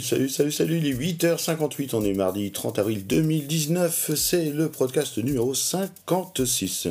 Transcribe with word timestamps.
salut, 0.00 0.28
salut, 0.28 0.52
salut, 0.52 0.78
il 0.78 0.86
est 0.86 0.94
8h58, 0.94 1.94
on 1.94 2.04
est 2.04 2.12
mardi 2.12 2.50
30 2.50 2.78
avril 2.78 3.06
2019, 3.06 4.10
c'est 4.14 4.50
le 4.50 4.68
podcast 4.68 5.16
numéro 5.18 5.54
56. 5.54 6.88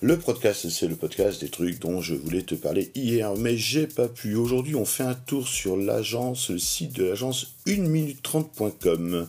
Le 0.00 0.18
podcast, 0.18 0.68
c'est 0.68 0.88
le 0.88 0.96
podcast 0.96 1.40
des 1.40 1.50
trucs 1.50 1.78
dont 1.78 2.00
je 2.00 2.14
voulais 2.14 2.42
te 2.42 2.54
parler 2.54 2.90
hier, 2.94 3.34
mais 3.36 3.56
j'ai 3.56 3.86
pas 3.86 4.08
pu. 4.08 4.34
Aujourd'hui, 4.34 4.74
on 4.74 4.84
fait 4.84 5.04
un 5.04 5.14
tour 5.14 5.46
sur 5.46 5.76
l'agence, 5.76 6.50
le 6.50 6.58
site 6.58 6.92
de 6.94 7.04
l'agence 7.04 7.54
1minute30.com, 7.66 9.28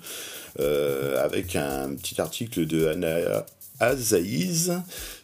euh, 0.60 1.24
avec 1.24 1.56
un 1.56 1.94
petit 1.96 2.20
article 2.20 2.66
de 2.66 2.88
Anna 2.88 3.46
Azaïs 3.80 4.72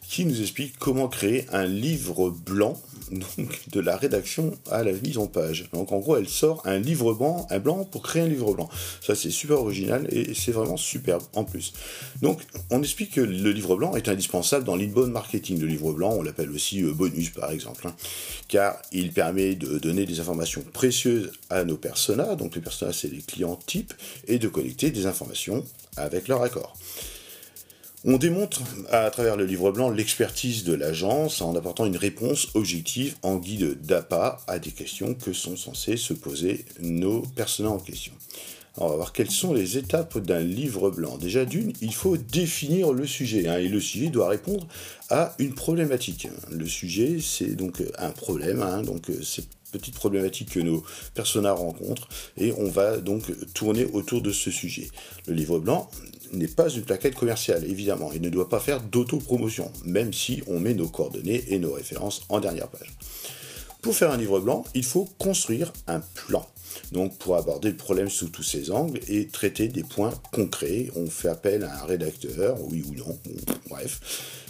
qui 0.08 0.24
nous 0.24 0.40
explique 0.40 0.78
comment 0.78 1.08
créer 1.08 1.46
un 1.52 1.66
livre 1.66 2.30
blanc, 2.30 2.80
donc 3.10 3.68
de 3.70 3.80
la 3.80 3.96
rédaction 3.96 4.56
à 4.70 4.82
la 4.82 4.92
mise 4.92 5.18
en 5.18 5.26
page. 5.26 5.68
Donc 5.72 5.92
en 5.92 5.98
gros, 5.98 6.16
elle 6.16 6.28
sort 6.28 6.62
un 6.64 6.78
livre 6.78 7.12
blanc, 7.12 7.46
un 7.50 7.58
blanc 7.58 7.84
pour 7.84 8.02
créer 8.02 8.22
un 8.22 8.28
livre 8.28 8.54
blanc. 8.54 8.68
Ça 9.00 9.14
c'est 9.14 9.30
super 9.30 9.60
original 9.60 10.06
et 10.10 10.34
c'est 10.34 10.52
vraiment 10.52 10.76
superbe 10.76 11.22
en 11.34 11.44
plus. 11.44 11.72
Donc 12.22 12.40
on 12.70 12.82
explique 12.82 13.12
que 13.12 13.20
le 13.20 13.50
livre 13.50 13.76
blanc 13.76 13.94
est 13.96 14.08
indispensable 14.08 14.64
dans 14.64 14.76
l'inbound 14.76 15.10
marketing. 15.10 15.60
Le 15.60 15.66
livre 15.66 15.92
blanc, 15.92 16.14
on 16.16 16.22
l'appelle 16.22 16.50
aussi 16.50 16.82
euh, 16.82 16.92
bonus 16.92 17.30
par 17.30 17.50
exemple, 17.50 17.86
hein, 17.88 17.94
car 18.48 18.80
il 18.92 19.12
permet 19.12 19.54
de 19.54 19.78
donner 19.78 20.06
des 20.06 20.20
informations 20.20 20.62
précieuses 20.72 21.32
à 21.50 21.64
nos 21.64 21.76
personas, 21.76 22.36
donc 22.36 22.54
les 22.54 22.60
personas 22.62 22.92
c'est 22.92 23.08
les 23.08 23.22
clients 23.22 23.56
types, 23.66 23.94
et 24.28 24.38
de 24.38 24.48
collecter 24.48 24.90
des 24.90 25.06
informations 25.06 25.64
avec 25.96 26.28
leur 26.28 26.42
accord. 26.42 26.76
On 28.08 28.18
démontre 28.18 28.62
à 28.92 29.10
travers 29.10 29.36
le 29.36 29.44
livre 29.44 29.72
blanc 29.72 29.90
l'expertise 29.90 30.62
de 30.62 30.74
l'agence 30.74 31.42
en 31.42 31.56
apportant 31.56 31.86
une 31.86 31.96
réponse 31.96 32.46
objective 32.54 33.16
en 33.22 33.34
guide 33.34 33.82
d'appât 33.82 34.38
à 34.46 34.60
des 34.60 34.70
questions 34.70 35.14
que 35.14 35.32
sont 35.32 35.56
censés 35.56 35.96
se 35.96 36.12
poser 36.12 36.64
nos 36.78 37.22
personnages 37.22 37.72
en 37.72 37.78
question. 37.80 38.12
Alors, 38.76 38.92
on 38.92 38.96
voir 38.96 39.12
quelles 39.12 39.32
sont 39.32 39.54
les 39.54 39.76
étapes 39.76 40.18
d'un 40.18 40.38
livre 40.38 40.90
blanc. 40.90 41.18
Déjà 41.18 41.44
d'une, 41.44 41.72
il 41.80 41.92
faut 41.92 42.16
définir 42.16 42.92
le 42.92 43.08
sujet, 43.08 43.48
hein, 43.48 43.58
et 43.58 43.66
le 43.66 43.80
sujet 43.80 44.08
doit 44.08 44.28
répondre 44.28 44.68
à 45.10 45.34
une 45.40 45.54
problématique. 45.54 46.28
Le 46.52 46.66
sujet, 46.66 47.16
c'est 47.20 47.56
donc 47.56 47.82
un 47.98 48.10
problème, 48.10 48.62
hein, 48.62 48.82
donc 48.82 49.10
c'est 49.24 49.46
petite 49.72 49.94
problématique 49.94 50.50
que 50.50 50.60
nos 50.60 50.84
personnages 51.14 51.58
rencontrent, 51.58 52.08
et 52.36 52.52
on 52.52 52.68
va 52.68 52.98
donc 52.98 53.24
tourner 53.52 53.84
autour 53.84 54.22
de 54.22 54.32
ce 54.32 54.50
sujet. 54.50 54.88
Le 55.26 55.34
livre 55.34 55.58
blanc, 55.58 55.90
n'est 56.32 56.48
pas 56.48 56.68
une 56.68 56.82
plaquette 56.82 57.14
commerciale, 57.14 57.64
évidemment. 57.64 58.10
Il 58.14 58.20
ne 58.20 58.28
doit 58.28 58.48
pas 58.48 58.60
faire 58.60 58.80
d'autopromotion, 58.80 59.70
même 59.84 60.12
si 60.12 60.42
on 60.46 60.60
met 60.60 60.74
nos 60.74 60.88
coordonnées 60.88 61.44
et 61.48 61.58
nos 61.58 61.72
références 61.72 62.22
en 62.28 62.40
dernière 62.40 62.68
page. 62.68 62.92
Pour 63.82 63.94
faire 63.94 64.10
un 64.10 64.16
livre 64.16 64.40
blanc, 64.40 64.64
il 64.74 64.84
faut 64.84 65.08
construire 65.18 65.72
un 65.86 66.00
plan. 66.00 66.46
Donc 66.92 67.16
pour 67.18 67.36
aborder 67.36 67.70
le 67.70 67.76
problème 67.76 68.08
sous 68.08 68.28
tous 68.28 68.42
ses 68.42 68.70
angles 68.70 69.00
et 69.08 69.28
traiter 69.28 69.68
des 69.68 69.82
points 69.82 70.12
concrets, 70.32 70.90
on 70.96 71.06
fait 71.06 71.28
appel 71.28 71.64
à 71.64 71.82
un 71.82 71.86
rédacteur, 71.86 72.58
oui 72.62 72.84
ou 72.86 72.94
non, 72.94 73.18
bref, 73.68 74.00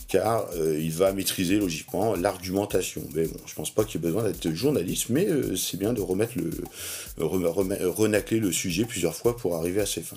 car 0.08 0.46
euh, 0.55 0.78
il 0.80 0.92
va 0.92 1.12
maîtriser 1.12 1.58
logiquement 1.58 2.14
l'argumentation. 2.14 3.02
Mais 3.14 3.27
bon, 3.27 3.38
je 3.46 3.55
pense 3.55 3.70
pas 3.70 3.84
qu'il 3.84 4.00
y 4.00 4.05
ait 4.05 4.06
besoin 4.06 4.22
d'être 4.24 4.50
journaliste, 4.52 5.08
mais 5.11 5.27
euh, 5.27 5.56
c'est 5.56 5.77
bien 5.77 5.92
de 5.92 6.00
remettre 6.00 6.34
le, 6.36 7.27
renacler 7.27 8.40
le 8.40 8.52
sujet 8.52 8.84
plusieurs 8.84 9.14
fois 9.14 9.36
pour 9.36 9.56
arriver 9.56 9.80
à 9.80 9.86
ses 9.86 10.02
fins. 10.02 10.16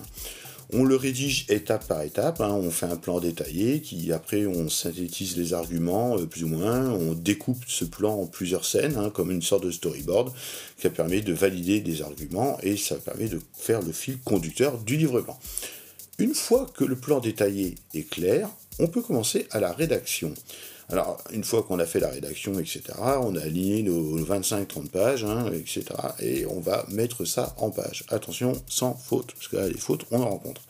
On 0.72 0.84
le 0.84 0.94
rédige 0.94 1.46
étape 1.48 1.88
par 1.88 2.02
étape, 2.02 2.40
hein. 2.40 2.52
on 2.52 2.70
fait 2.70 2.86
un 2.86 2.96
plan 2.96 3.18
détaillé, 3.18 3.80
qui 3.80 4.12
après 4.12 4.46
on 4.46 4.68
synthétise 4.68 5.36
les 5.36 5.52
arguments 5.52 6.16
euh, 6.16 6.26
plus 6.26 6.44
ou 6.44 6.48
moins, 6.48 6.90
on 6.90 7.14
découpe 7.14 7.64
ce 7.66 7.84
plan 7.84 8.14
en 8.14 8.26
plusieurs 8.26 8.64
scènes, 8.64 8.96
hein, 8.96 9.10
comme 9.10 9.32
une 9.32 9.42
sorte 9.42 9.64
de 9.64 9.72
storyboard, 9.72 10.32
qui 10.78 10.88
permet 10.88 11.22
de 11.22 11.32
valider 11.32 11.80
des 11.80 12.02
arguments 12.02 12.56
et 12.62 12.76
ça 12.76 12.94
permet 12.96 13.28
de 13.28 13.40
faire 13.52 13.82
le 13.82 13.90
fil 13.90 14.18
conducteur 14.20 14.78
du 14.78 14.96
livre 14.96 15.20
blanc. 15.20 15.38
Une 16.18 16.34
fois 16.34 16.66
que 16.72 16.84
le 16.84 16.96
plan 16.96 17.18
détaillé 17.18 17.74
est 17.94 18.08
clair, 18.08 18.48
on 18.78 18.86
peut 18.86 19.02
commencer 19.02 19.46
à 19.50 19.60
la 19.60 19.72
rédaction. 19.72 20.34
Alors, 20.90 21.22
une 21.32 21.44
fois 21.44 21.62
qu'on 21.62 21.78
a 21.78 21.86
fait 21.86 22.00
la 22.00 22.08
rédaction, 22.08 22.58
etc., 22.58 22.82
on 22.98 23.36
a 23.36 23.42
aligné 23.42 23.84
nos 23.84 24.18
25-30 24.18 24.88
pages, 24.88 25.24
hein, 25.24 25.46
etc., 25.52 25.84
et 26.18 26.46
on 26.46 26.58
va 26.58 26.84
mettre 26.88 27.24
ça 27.24 27.54
en 27.58 27.70
page. 27.70 28.04
Attention, 28.08 28.60
sans 28.66 28.94
faute, 28.94 29.32
parce 29.32 29.46
que 29.46 29.56
là, 29.56 29.68
les 29.68 29.78
fautes, 29.78 30.04
on 30.10 30.20
en 30.20 30.28
rencontre. 30.28 30.62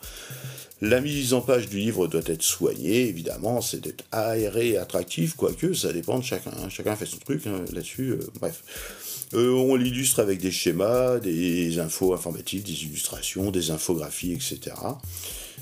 La 0.79 1.01
mise 1.01 1.33
en 1.33 1.41
page 1.41 1.69
du 1.69 1.77
livre 1.77 2.07
doit 2.07 2.21
être 2.25 2.43
soignée, 2.43 3.07
évidemment, 3.07 3.61
c'est 3.61 3.81
d'être 3.81 4.03
aéré 4.11 4.69
et 4.69 4.77
attractif, 4.77 5.35
quoique 5.35 5.73
ça 5.73 5.91
dépend 5.91 6.19
de 6.19 6.23
chacun. 6.23 6.51
Hein. 6.51 6.69
Chacun 6.69 6.95
fait 6.95 7.07
son 7.07 7.17
truc 7.17 7.47
hein, 7.47 7.63
là-dessus, 7.73 8.11
euh, 8.11 8.19
bref. 8.39 9.27
Euh, 9.33 9.53
on 9.53 9.75
l'illustre 9.75 10.19
avec 10.19 10.39
des 10.39 10.51
schémas, 10.51 11.19
des 11.19 11.79
infos 11.79 12.13
informatiques, 12.13 12.63
des 12.63 12.83
illustrations, 12.83 13.49
des 13.49 13.71
infographies, 13.71 14.33
etc 14.33 14.75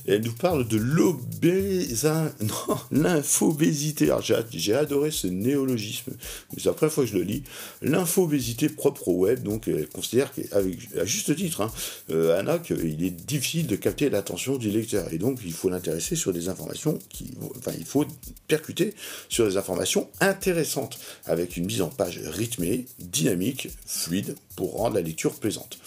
elle 0.09 0.23
nous 0.23 0.33
parle 0.33 0.67
de 0.67 0.77
l'infobésité. 2.91 4.05
Alors 4.05 4.23
j'ai 4.51 4.73
adoré 4.73 5.11
ce 5.11 5.27
néologisme, 5.27 6.13
mais 6.51 6.57
c'est 6.57 6.65
la 6.65 6.73
première 6.73 6.93
fois 6.93 7.03
que 7.03 7.11
je 7.11 7.15
le 7.15 7.23
lis. 7.23 7.43
L'infobésité 7.81 8.69
propre 8.69 9.09
au 9.09 9.13
web, 9.13 9.43
donc 9.43 9.67
elle 9.67 9.87
considère 9.87 10.31
qu'avec, 10.33 10.77
à 10.99 11.05
juste 11.05 11.35
titre, 11.35 11.61
hein, 11.61 11.71
euh, 12.09 12.39
Anna, 12.39 12.59
qu'il 12.59 13.03
est 13.03 13.11
difficile 13.11 13.67
de 13.67 13.75
capter 13.75 14.09
l'attention 14.09 14.57
du 14.57 14.69
lecteur. 14.69 15.11
Et 15.13 15.17
donc 15.17 15.39
il 15.45 15.53
faut 15.53 15.69
l'intéresser 15.69 16.15
sur 16.15 16.33
des 16.33 16.49
informations 16.49 16.99
qui. 17.09 17.31
Enfin, 17.57 17.71
il 17.77 17.85
faut 17.85 18.05
percuter 18.47 18.93
sur 19.29 19.47
des 19.47 19.57
informations 19.57 20.09
intéressantes, 20.19 20.99
avec 21.25 21.57
une 21.57 21.65
mise 21.65 21.81
en 21.81 21.89
page 21.89 22.19
rythmée, 22.25 22.85
dynamique, 22.99 23.69
fluide, 23.85 24.35
pour 24.55 24.77
rendre 24.77 24.95
la 24.95 25.01
lecture 25.01 25.35
plaisante. 25.35 25.79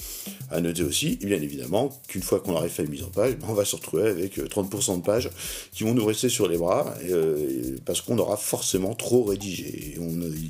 À 0.53 0.61
noter 0.61 0.83
aussi, 0.83 1.17
bien 1.17 1.41
évidemment, 1.41 1.99
qu'une 2.09 2.23
fois 2.23 2.41
qu'on 2.41 2.53
aurait 2.53 2.69
fait 2.69 2.83
la 2.83 2.91
mise 2.91 3.03
en 3.03 3.09
page, 3.09 3.37
on 3.49 3.55
va 3.55 3.65
se 3.65 3.75
retrouver 3.75 4.07
avec 4.09 4.37
30% 4.37 4.93
euh, 4.93 4.97
de 4.97 5.03
pages 5.03 5.31
qui 5.73 5.83
vont 5.85 5.95
nous 5.95 6.05
rester 6.05 6.29
sur 6.29 6.47
les 6.47 6.59
bras 6.59 6.95
euh, 7.09 7.77
parce 7.87 8.03
qu'on 8.03 8.19
aura 8.19 8.37
forcément 8.37 8.95
trop 8.95 9.25
rédigé. 9.25 9.97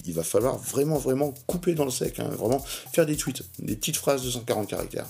il 0.05 0.13
va 0.13 0.25
falloir 0.25 0.59
vraiment, 0.59 0.99
vraiment 0.99 1.33
couper 1.47 1.75
dans 1.75 1.85
le 1.85 1.93
sec, 1.93 2.19
hein, 2.19 2.29
vraiment 2.37 2.65
faire 2.93 3.07
des 3.07 3.15
tweets, 3.15 3.45
des 3.61 3.77
petites 3.77 3.97
phrases 3.97 4.25
de 4.25 4.31
140 4.31 4.69
caractères. 4.69 5.07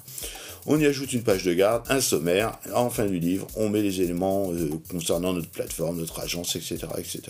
On 0.67 0.79
y 0.79 0.85
ajoute 0.85 1.15
une 1.15 1.23
page 1.23 1.45
de 1.45 1.55
garde, 1.55 1.85
un 1.89 2.03
sommaire, 2.03 2.59
en 2.75 2.91
fin 2.91 3.07
du 3.07 3.19
livre, 3.19 3.47
on 3.57 3.71
met 3.71 3.81
les 3.81 4.03
éléments 4.03 4.53
euh, 4.53 4.69
concernant 4.91 5.33
notre 5.33 5.49
plateforme, 5.49 5.99
notre 5.99 6.21
agence, 6.21 6.55
etc. 6.55 6.87
etc. 6.99 7.23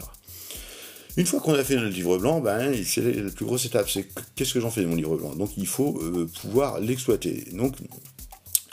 Une 1.17 1.27
fois 1.27 1.41
qu'on 1.41 1.55
a 1.55 1.62
fait 1.62 1.77
notre 1.77 1.95
livre 1.95 2.17
blanc, 2.19 2.41
ben, 2.41 2.75
c'est 2.84 3.03
la 3.03 3.31
plus 3.31 3.45
grosse 3.45 3.67
étape, 3.67 3.91
c'est 3.91 4.09
qu'est-ce 4.34 4.55
que 4.55 4.61
j'en 4.61 4.71
fais 4.71 4.83
de 4.83 4.87
mon 4.87 4.95
livre 4.95 5.17
blanc? 5.17 5.34
Donc 5.34 5.50
il 5.56 5.67
faut 5.67 6.00
pouvoir 6.41 6.81
l'exploiter. 6.81 7.45
Donc 7.53 7.75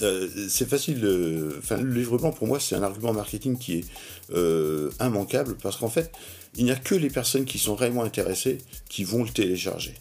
euh, 0.01 0.27
c'est 0.47 0.67
facile. 0.67 1.01
Le 1.01 1.61
livre 1.81 2.17
blanc, 2.17 2.31
pour 2.31 2.47
moi, 2.47 2.59
c'est 2.59 2.75
un 2.75 2.83
argument 2.83 3.13
marketing 3.13 3.57
qui 3.57 3.79
est 3.79 3.85
euh, 4.33 4.91
immanquable 5.01 5.55
parce 5.61 5.77
qu'en 5.77 5.89
fait, 5.89 6.11
il 6.55 6.65
n'y 6.65 6.71
a 6.71 6.75
que 6.75 6.95
les 6.95 7.09
personnes 7.09 7.45
qui 7.45 7.59
sont 7.59 7.75
réellement 7.75 8.03
intéressées 8.03 8.57
qui 8.89 9.03
vont 9.03 9.23
le 9.23 9.29
télécharger. 9.29 9.93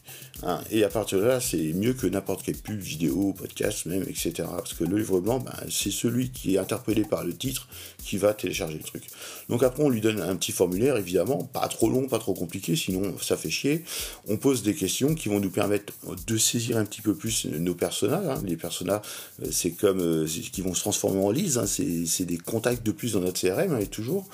Hein. 0.42 0.60
Et 0.70 0.84
à 0.84 0.88
partir 0.88 1.19
de 1.19 1.25
là, 1.25 1.41
c'est 1.41 1.72
mieux 1.72 1.92
que 1.92 2.06
n'importe 2.06 2.42
quelle 2.42 2.56
pub, 2.56 2.81
vidéo, 2.81 3.34
podcast 3.36 3.86
même, 3.86 4.03
etc. 4.03 4.32
Parce 4.56 4.72
que 4.72 4.84
le 4.84 4.97
livre 4.97 5.20
blanc, 5.20 5.41
ben, 5.41 5.53
c'est 5.70 5.91
celui 5.91 6.31
qui 6.31 6.54
est 6.54 6.59
interpellé 6.59 7.03
par 7.03 7.25
le 7.25 7.36
titre 7.36 7.69
qui 8.03 8.16
va 8.16 8.34
télécharger 8.34 8.78
le 8.78 8.84
truc. 8.84 9.04
Donc 9.48 9.62
après, 9.62 9.82
on 9.82 9.88
lui 9.88 10.00
donne 10.00 10.20
un 10.20 10.36
petit 10.36 10.53
formulaire, 10.53 10.97
évidemment, 10.97 11.44
pas 11.44 11.66
trop 11.69 11.91
long, 11.91 12.06
pas 12.06 12.19
trop 12.19 12.34
compliqué, 12.34 12.76
sinon 12.76 13.16
ça 13.20 13.36
fait 13.36 13.50
chier. 13.50 13.84
On 14.28 14.36
pose 14.36 14.62
des 14.62 14.75
questions 14.75 15.15
qui 15.15 15.28
vont 15.28 15.41
nous 15.41 15.50
permettre 15.50 15.92
de 16.26 16.36
saisir 16.36 16.76
un 16.76 16.84
petit 16.84 17.03
peu 17.03 17.15
plus 17.15 17.47
nos 17.47 17.75
personnages. 17.75 18.26
Hein. 18.26 18.42
Les 18.44 18.56
personnages, 18.56 19.03
euh, 19.42 19.48
c'est 19.50 19.72
comme 19.72 20.00
euh, 20.00 20.26
qui 20.26 20.62
vont 20.62 20.75
se 20.75 20.80
transformer 20.80 21.20
en 21.20 21.30
lise, 21.30 21.59
hein. 21.59 21.66
c'est 21.66 22.25
des 22.25 22.38
contacts 22.38 22.86
de 22.86 22.92
plus 22.92 23.12
dans 23.12 23.20
notre 23.20 23.41
CRM, 23.41 23.78
et 23.80 23.86
toujours. 23.86 24.28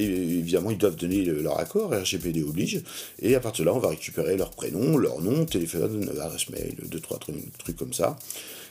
Évidemment, 0.00 0.70
ils 0.70 0.78
doivent 0.78 0.96
donner 0.96 1.24
leur 1.24 1.58
accord, 1.58 1.92
RGPD 1.92 2.42
oblige. 2.42 2.82
Et 3.20 3.34
à 3.34 3.40
partir 3.40 3.64
de 3.64 3.70
là, 3.70 3.76
on 3.76 3.80
va 3.80 3.88
récupérer 3.88 4.36
leur 4.36 4.50
prénom, 4.50 4.96
leur 4.96 5.20
nom, 5.20 5.44
téléphone, 5.44 6.10
adresse 6.20 6.48
mail, 6.50 6.76
deux, 6.84 7.00
trois 7.00 7.18
trucs 7.18 7.76
comme 7.76 7.92
ça. 7.92 8.16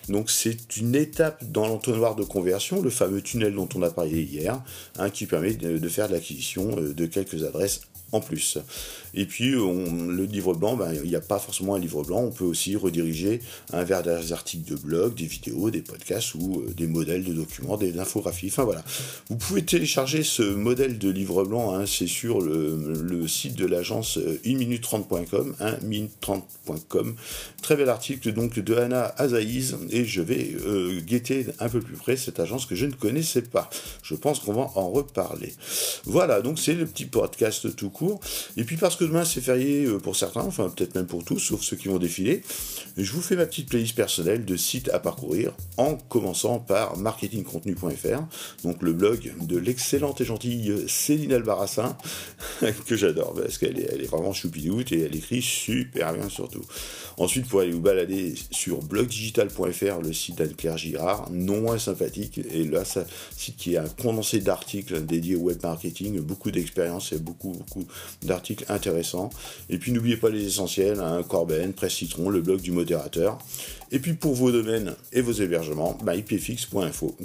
Donc 0.09 0.31
c'est 0.31 0.77
une 0.77 0.95
étape 0.95 1.43
dans 1.51 1.67
l'entonnoir 1.67 2.15
de 2.15 2.23
conversion, 2.23 2.81
le 2.81 2.89
fameux 2.89 3.21
tunnel 3.21 3.53
dont 3.53 3.69
on 3.75 3.83
a 3.83 3.91
parlé 3.91 4.23
hier, 4.23 4.61
hein, 4.97 5.09
qui 5.09 5.25
permet 5.25 5.53
de, 5.53 5.89
faire 5.89 6.09
l'acquisition 6.09 6.77
euh, 6.77 6.93
de 6.93 7.05
quelques 7.05 7.43
adresses 7.43 7.81
en 8.11 8.19
plus. 8.19 8.57
Et 9.13 9.25
puis 9.25 9.51
le 9.51 10.25
livre 10.25 10.53
blanc, 10.53 10.75
ben, 10.75 10.93
il 10.93 11.09
n'y 11.09 11.15
a 11.15 11.21
pas 11.21 11.39
forcément 11.39 11.75
un 11.75 11.79
livre 11.79 12.03
blanc, 12.03 12.21
on 12.21 12.31
peut 12.31 12.45
aussi 12.45 12.75
rediriger 12.75 13.41
vers 13.71 14.03
des 14.03 14.33
articles 14.33 14.69
de 14.69 14.75
blog, 14.75 15.15
des 15.15 15.25
vidéos, 15.25 15.69
des 15.69 15.81
podcasts 15.81 16.35
ou 16.35 16.61
euh, 16.61 16.73
des 16.73 16.87
modèles 16.87 17.23
de 17.23 17.33
documents, 17.33 17.77
des 17.77 17.99
infographies. 17.99 18.47
Enfin 18.47 18.63
voilà. 18.63 18.83
Vous 19.29 19.37
pouvez 19.37 19.63
télécharger 19.63 20.23
ce 20.23 20.43
modèle 20.43 20.97
de 20.97 21.09
livre 21.09 21.43
blanc, 21.43 21.73
hein, 21.73 21.85
c'est 21.85 22.07
sur 22.07 22.41
le, 22.41 23.27
site 23.27 23.55
de 23.55 23.65
l'agence 23.65 24.17
1minute30.com, 24.17 25.55
1minute30.com. 25.59 27.15
Très 27.61 27.75
bel 27.75 27.89
article 27.89 28.31
donc 28.33 28.57
de 28.57 28.75
Anna 28.75 29.13
Azaïs 29.17 29.75
et 29.91 29.99
et 29.99 30.05
je 30.05 30.21
vais 30.21 30.55
euh, 30.65 31.01
guetter 31.01 31.45
un 31.59 31.67
peu 31.67 31.81
plus 31.81 31.95
près 31.95 32.15
cette 32.15 32.39
agence 32.39 32.65
que 32.65 32.75
je 32.75 32.85
ne 32.85 32.93
connaissais 32.93 33.41
pas. 33.41 33.69
Je 34.01 34.15
pense 34.15 34.39
qu'on 34.39 34.53
va 34.53 34.69
en 34.75 34.89
reparler. 34.89 35.53
Voilà, 36.09 36.41
donc 36.41 36.57
c'est 36.57 36.73
le 36.73 36.87
petit 36.87 37.05
podcast 37.05 37.75
tout 37.75 37.91
court. 37.91 38.19
Et 38.57 38.63
puis 38.63 38.77
parce 38.77 38.95
que 38.95 39.03
demain 39.03 39.25
c'est 39.25 39.41
férié 39.41 39.85
euh, 39.85 39.99
pour 39.99 40.15
certains, 40.15 40.41
enfin 40.41 40.67
peut-être 40.67 40.95
même 40.95 41.05
pour 41.05 41.23
tous, 41.23 41.37
sauf 41.37 41.61
ceux 41.61 41.75
qui 41.77 41.87
vont 41.87 41.99
défiler, 41.99 42.41
je 42.97 43.11
vous 43.11 43.21
fais 43.21 43.35
ma 43.35 43.45
petite 43.45 43.69
playlist 43.69 43.95
personnelle 43.95 44.43
de 44.43 44.57
sites 44.57 44.89
à 44.89 44.97
parcourir, 44.97 45.53
en 45.77 45.95
commençant 45.95 46.57
par 46.57 46.97
marketingcontenu.fr, 46.97 48.23
donc 48.63 48.81
le 48.81 48.93
blog 48.93 49.33
de 49.39 49.57
l'excellente 49.59 50.19
et 50.19 50.25
gentille 50.25 50.85
Céline 50.87 51.31
Albarassin, 51.31 51.95
que 52.87 52.95
j'adore, 52.95 53.35
parce 53.35 53.59
qu'elle 53.59 53.79
est, 53.79 53.89
elle 53.93 54.01
est 54.01 54.09
vraiment 54.09 54.33
choupidoute 54.33 54.91
et 54.91 55.01
elle 55.01 55.15
écrit 55.15 55.43
super 55.43 56.13
bien 56.13 56.27
surtout. 56.27 56.65
Ensuite, 57.19 57.47
pour 57.47 57.59
aller 57.59 57.71
vous 57.71 57.81
balader 57.81 58.33
sur 58.49 58.81
blogdigital.fr, 58.81 60.01
le 60.01 60.13
site 60.13 60.37
d'Anne-Claire 60.37 60.77
Girard, 60.77 61.29
non 61.31 61.59
moins 61.59 61.77
sympathique, 61.77 62.39
et 62.49 62.63
là, 62.63 62.85
c'est 62.85 63.01
un 63.01 63.05
site 63.35 63.57
qui 63.57 63.73
est 63.73 63.77
un 63.77 63.89
condensé 63.89 64.39
d'articles 64.39 65.05
dédiés 65.05 65.35
au 65.35 65.41
web 65.41 65.61
marketing, 65.61 65.98
beaucoup 66.21 66.51
d'expériences 66.51 67.11
et 67.11 67.17
beaucoup, 67.17 67.51
beaucoup 67.51 67.85
d'articles 68.21 68.65
intéressants. 68.69 69.29
Et 69.69 69.77
puis, 69.77 69.91
n'oubliez 69.91 70.17
pas 70.17 70.29
les 70.29 70.45
essentiels, 70.45 70.99
hein, 70.99 71.23
Corben, 71.27 71.73
Presse 71.73 71.93
Citron, 71.93 72.29
le 72.29 72.41
blog 72.41 72.61
du 72.61 72.71
modérateur. 72.71 73.37
Et 73.91 73.99
puis, 73.99 74.13
pour 74.13 74.35
vos 74.35 74.51
domaines 74.51 74.95
et 75.13 75.21
vos 75.21 75.31
hébergements, 75.31 75.97
bah, 76.03 76.13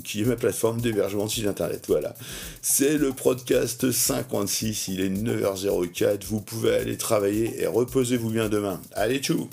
qui 0.04 0.20
est 0.20 0.24
ma 0.24 0.36
plateforme 0.36 0.80
d'hébergement 0.80 1.26
de 1.26 1.30
site 1.30 1.46
internet. 1.46 1.84
Voilà. 1.88 2.14
C'est 2.62 2.96
le 2.96 3.12
podcast 3.12 3.90
56, 3.90 4.88
il 4.88 5.00
est 5.00 5.10
9h04, 5.10 6.24
vous 6.26 6.40
pouvez 6.40 6.74
aller 6.74 6.96
travailler 6.96 7.62
et 7.62 7.66
reposez-vous 7.66 8.30
bien 8.30 8.48
demain. 8.48 8.80
Allez, 8.94 9.18
tchou 9.18 9.48